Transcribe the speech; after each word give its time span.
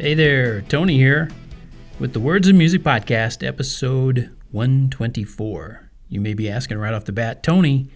Hey 0.00 0.14
there, 0.14 0.62
Tony 0.62 0.96
here 0.96 1.28
with 1.98 2.14
the 2.14 2.20
Words 2.20 2.48
of 2.48 2.54
Music 2.54 2.82
Podcast, 2.82 3.46
episode 3.46 4.34
124. 4.50 5.90
You 6.08 6.22
may 6.22 6.32
be 6.32 6.48
asking 6.48 6.78
right 6.78 6.94
off 6.94 7.04
the 7.04 7.12
bat, 7.12 7.42
Tony, 7.42 7.90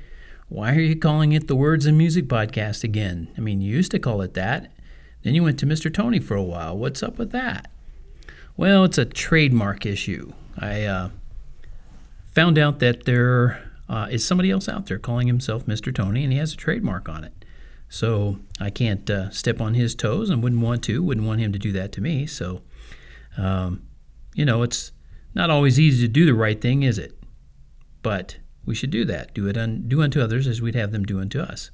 why 0.51 0.75
are 0.75 0.81
you 0.81 0.97
calling 0.97 1.33
it 1.33 1.49
the 1.49 1.57
Words 1.57 1.87
of 1.87 1.95
Music 1.95 2.27
Podcast 2.27 2.85
again? 2.85 3.29
I 3.39 3.41
mean, 3.41 3.63
you 3.63 3.75
used 3.75 3.91
to 3.93 3.99
call 3.99 4.21
it 4.21 4.35
that. 4.35 4.71
Then 5.23 5.35
you 5.35 5.43
went 5.43 5.59
to 5.61 5.67
Mr. 5.67 5.93
Tony 5.93 6.19
for 6.21 6.35
a 6.35 6.43
while. 6.43 6.77
What's 6.77 7.03
up 7.03 7.17
with 7.17 7.33
that? 7.33 7.71
Well, 8.55 8.85
it's 8.85 8.99
a 8.99 9.07
trademark 9.07 9.87
issue. 9.87 10.35
I 10.59 10.83
uh, 10.83 11.09
found 12.35 12.59
out 12.59 12.81
that 12.81 13.07
there 13.07 13.73
uh, 13.89 14.09
is 14.11 14.27
somebody 14.27 14.51
else 14.51 14.69
out 14.69 14.89
there 14.89 14.99
calling 14.99 15.27
himself 15.27 15.65
Mr. 15.65 15.93
Tony, 15.93 16.23
and 16.23 16.35
he 16.35 16.39
has 16.39 16.53
a 16.53 16.57
trademark 16.59 17.09
on 17.09 17.25
it. 17.25 17.44
So 17.95 18.41
I 18.59 18.71
can't 18.71 19.09
uh, 19.09 19.31
step 19.31 19.61
on 19.61 19.75
his 19.75 19.95
toes 19.95 20.29
and 20.29 20.43
wouldn't 20.43 20.63
want 20.63 20.83
to, 20.83 21.01
wouldn't 21.01 21.29
want 21.29 21.41
him 21.41 21.53
to 21.53 21.61
do 21.61 21.71
that 21.71 21.93
to 21.93 22.01
me. 22.01 22.27
So, 22.27 22.63
um, 23.37 23.85
you 24.35 24.45
know, 24.45 24.65
it's 24.65 24.91
not 25.33 25.49
always 25.49 25.79
easy 25.79 26.05
to 26.05 26.13
do 26.13 26.27
the 26.27 26.35
right 26.35 26.61
thing, 26.61 26.83
is 26.83 26.99
it? 26.99 27.17
But 28.03 28.39
we 28.65 28.75
should 28.75 28.91
do 28.91 29.05
that. 29.05 29.33
Do 29.33 29.47
it 29.47 29.57
un- 29.57 29.85
do 29.87 30.03
unto 30.03 30.21
others 30.21 30.49
as 30.49 30.61
we'd 30.61 30.75
have 30.75 30.91
them 30.91 31.05
do 31.05 31.21
unto 31.21 31.39
us. 31.39 31.71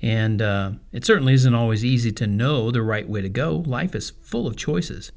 And 0.00 0.40
uh, 0.40 0.70
it 0.92 1.04
certainly 1.04 1.34
isn't 1.34 1.54
always 1.54 1.84
easy 1.84 2.12
to 2.12 2.26
know 2.28 2.70
the 2.70 2.80
right 2.80 3.08
way 3.08 3.20
to 3.20 3.28
go. 3.28 3.64
Life 3.66 3.96
is 3.96 4.10
full 4.10 4.46
of 4.46 4.56
choices. 4.56 5.10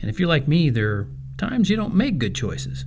And 0.00 0.08
if 0.08 0.20
you're 0.20 0.28
like 0.28 0.46
me, 0.46 0.70
there 0.70 0.92
are 0.92 1.08
times 1.38 1.68
you 1.68 1.74
don't 1.74 1.96
make 1.96 2.18
good 2.18 2.36
choices. 2.36 2.84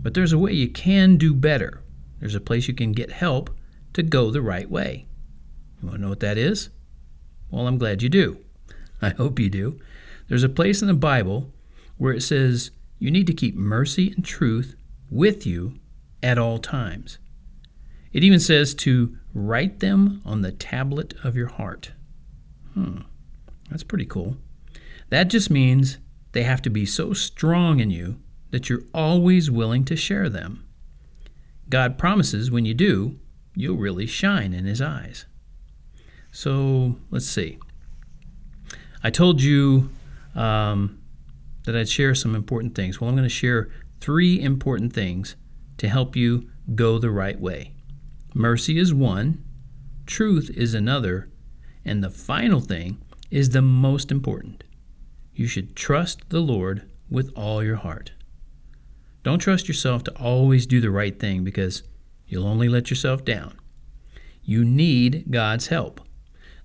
But 0.00 0.14
there's 0.14 0.32
a 0.32 0.38
way 0.38 0.52
you 0.52 0.68
can 0.68 1.16
do 1.16 1.34
better. 1.34 1.82
There's 2.20 2.36
a 2.36 2.40
place 2.40 2.68
you 2.68 2.74
can 2.74 2.92
get 2.92 3.10
help 3.10 3.50
to 3.94 4.04
go 4.04 4.30
the 4.30 4.40
right 4.40 4.70
way. 4.70 5.08
You 5.80 5.88
want 5.88 5.98
to 5.98 6.02
know 6.02 6.08
what 6.08 6.20
that 6.20 6.38
is? 6.38 6.70
Well, 7.50 7.66
I'm 7.66 7.78
glad 7.78 8.02
you 8.02 8.08
do. 8.08 8.38
I 9.02 9.10
hope 9.10 9.38
you 9.38 9.48
do. 9.48 9.80
There's 10.28 10.44
a 10.44 10.48
place 10.48 10.82
in 10.82 10.88
the 10.88 10.94
Bible 10.94 11.52
where 11.98 12.12
it 12.12 12.22
says 12.22 12.70
you 12.98 13.10
need 13.10 13.26
to 13.26 13.32
keep 13.32 13.54
mercy 13.56 14.12
and 14.12 14.24
truth 14.24 14.76
with 15.10 15.46
you 15.46 15.74
at 16.22 16.38
all 16.38 16.58
times. 16.58 17.18
It 18.12 18.24
even 18.24 18.40
says 18.40 18.74
to 18.74 19.16
write 19.32 19.80
them 19.80 20.20
on 20.24 20.42
the 20.42 20.52
tablet 20.52 21.14
of 21.24 21.36
your 21.36 21.48
heart. 21.48 21.92
Hmm, 22.74 23.00
that's 23.70 23.84
pretty 23.84 24.06
cool. 24.06 24.36
That 25.08 25.24
just 25.24 25.50
means 25.50 25.98
they 26.32 26.42
have 26.42 26.62
to 26.62 26.70
be 26.70 26.86
so 26.86 27.12
strong 27.12 27.80
in 27.80 27.90
you 27.90 28.20
that 28.50 28.68
you're 28.68 28.82
always 28.92 29.50
willing 29.50 29.84
to 29.86 29.96
share 29.96 30.28
them. 30.28 30.64
God 31.68 31.98
promises 31.98 32.50
when 32.50 32.64
you 32.64 32.74
do, 32.74 33.18
you'll 33.54 33.76
really 33.76 34.06
shine 34.06 34.52
in 34.52 34.64
His 34.64 34.80
eyes. 34.80 35.26
So 36.32 36.96
let's 37.10 37.26
see. 37.26 37.58
I 39.02 39.10
told 39.10 39.40
you 39.40 39.90
um, 40.34 41.00
that 41.64 41.76
I'd 41.76 41.88
share 41.88 42.14
some 42.14 42.34
important 42.34 42.74
things. 42.74 43.00
Well, 43.00 43.08
I'm 43.08 43.16
going 43.16 43.24
to 43.24 43.28
share 43.28 43.70
three 44.00 44.40
important 44.40 44.92
things 44.92 45.36
to 45.78 45.88
help 45.88 46.16
you 46.16 46.48
go 46.74 46.98
the 46.98 47.10
right 47.10 47.40
way. 47.40 47.72
Mercy 48.34 48.78
is 48.78 48.94
one, 48.94 49.44
truth 50.06 50.50
is 50.54 50.74
another, 50.74 51.30
and 51.84 52.04
the 52.04 52.10
final 52.10 52.60
thing 52.60 53.02
is 53.30 53.50
the 53.50 53.62
most 53.62 54.10
important. 54.10 54.64
You 55.34 55.46
should 55.46 55.74
trust 55.74 56.28
the 56.28 56.40
Lord 56.40 56.88
with 57.08 57.32
all 57.34 57.62
your 57.62 57.76
heart. 57.76 58.12
Don't 59.22 59.38
trust 59.38 59.68
yourself 59.68 60.04
to 60.04 60.16
always 60.16 60.66
do 60.66 60.80
the 60.80 60.90
right 60.90 61.18
thing 61.18 61.44
because 61.44 61.82
you'll 62.26 62.46
only 62.46 62.68
let 62.68 62.90
yourself 62.90 63.24
down. 63.24 63.58
You 64.42 64.64
need 64.64 65.26
God's 65.30 65.68
help. 65.68 66.00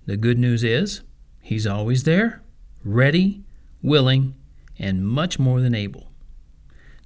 The 0.06 0.16
good 0.16 0.38
news 0.38 0.62
is, 0.64 1.02
He's 1.42 1.66
always 1.66 2.04
there, 2.04 2.42
ready, 2.84 3.44
willing, 3.82 4.34
and 4.78 5.06
much 5.06 5.38
more 5.38 5.60
than 5.60 5.74
able. 5.74 6.12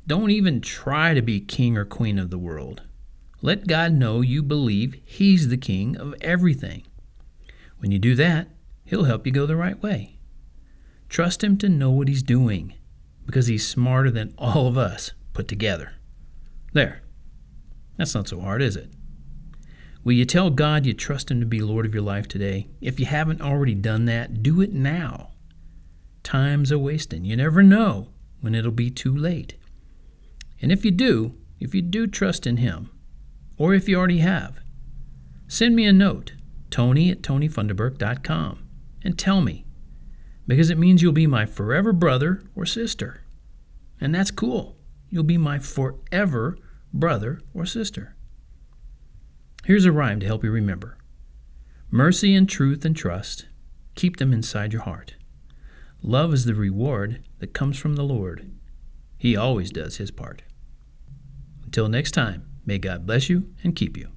Don't 0.06 0.30
even 0.30 0.60
try 0.60 1.14
to 1.14 1.22
be 1.22 1.40
king 1.40 1.76
or 1.76 1.84
queen 1.84 2.18
of 2.18 2.30
the 2.30 2.38
world. 2.38 2.82
Let 3.42 3.66
God 3.66 3.92
know 3.92 4.20
you 4.20 4.42
believe 4.42 5.00
He's 5.04 5.48
the 5.48 5.56
king 5.56 5.96
of 5.96 6.14
everything. 6.20 6.84
When 7.78 7.90
you 7.90 7.98
do 7.98 8.14
that, 8.16 8.48
He'll 8.84 9.04
help 9.04 9.26
you 9.26 9.32
go 9.32 9.46
the 9.46 9.56
right 9.56 9.80
way. 9.82 10.18
Trust 11.08 11.42
Him 11.42 11.56
to 11.58 11.68
know 11.68 11.90
what 11.90 12.08
He's 12.08 12.22
doing 12.22 12.74
because 13.24 13.46
He's 13.46 13.66
smarter 13.66 14.10
than 14.10 14.34
all 14.36 14.66
of 14.66 14.76
us 14.76 15.12
put 15.32 15.48
together. 15.48 15.94
There. 16.72 17.02
That's 17.96 18.14
not 18.14 18.28
so 18.28 18.40
hard, 18.40 18.62
is 18.62 18.76
it? 18.76 18.90
Will 20.02 20.12
you 20.12 20.24
tell 20.24 20.48
God 20.48 20.86
you 20.86 20.94
trust 20.94 21.30
Him 21.30 21.40
to 21.40 21.46
be 21.46 21.60
Lord 21.60 21.84
of 21.84 21.92
your 21.92 22.02
life 22.02 22.26
today? 22.26 22.68
If 22.80 22.98
you 22.98 23.06
haven't 23.06 23.42
already 23.42 23.74
done 23.74 24.06
that, 24.06 24.42
do 24.42 24.62
it 24.62 24.72
now. 24.72 25.32
Time's 26.22 26.70
a 26.70 26.78
wasting. 26.78 27.24
You 27.24 27.36
never 27.36 27.62
know 27.62 28.08
when 28.40 28.54
it'll 28.54 28.72
be 28.72 28.90
too 28.90 29.14
late. 29.14 29.56
And 30.62 30.72
if 30.72 30.84
you 30.84 30.90
do, 30.90 31.34
if 31.58 31.74
you 31.74 31.82
do 31.82 32.06
trust 32.06 32.46
in 32.46 32.56
Him, 32.56 32.90
or 33.58 33.74
if 33.74 33.88
you 33.88 33.98
already 33.98 34.18
have, 34.18 34.60
send 35.48 35.76
me 35.76 35.84
a 35.84 35.92
note, 35.92 36.32
tony 36.70 37.10
at 37.10 37.20
tonyfunderburk.com, 37.20 38.66
and 39.04 39.18
tell 39.18 39.42
me, 39.42 39.66
because 40.46 40.70
it 40.70 40.78
means 40.78 41.02
you'll 41.02 41.12
be 41.12 41.26
my 41.26 41.44
forever 41.44 41.92
brother 41.92 42.42
or 42.56 42.64
sister. 42.64 43.20
And 44.00 44.14
that's 44.14 44.30
cool. 44.30 44.78
You'll 45.10 45.24
be 45.24 45.36
my 45.36 45.58
forever 45.58 46.56
brother 46.92 47.42
or 47.52 47.66
sister. 47.66 48.16
Here's 49.64 49.84
a 49.84 49.92
rhyme 49.92 50.20
to 50.20 50.26
help 50.26 50.42
you 50.42 50.50
remember 50.50 50.96
Mercy 51.90 52.34
and 52.34 52.48
truth 52.48 52.84
and 52.84 52.96
trust, 52.96 53.46
keep 53.94 54.16
them 54.16 54.32
inside 54.32 54.72
your 54.72 54.82
heart. 54.82 55.16
Love 56.02 56.32
is 56.32 56.46
the 56.46 56.54
reward 56.54 57.22
that 57.40 57.52
comes 57.52 57.76
from 57.76 57.96
the 57.96 58.02
Lord. 58.02 58.50
He 59.18 59.36
always 59.36 59.70
does 59.70 59.98
his 59.98 60.10
part. 60.10 60.42
Until 61.64 61.88
next 61.88 62.12
time, 62.12 62.48
may 62.64 62.78
God 62.78 63.06
bless 63.06 63.28
you 63.28 63.50
and 63.62 63.76
keep 63.76 63.98
you. 63.98 64.08